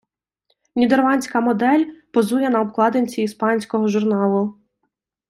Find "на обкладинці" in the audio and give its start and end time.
2.49-3.21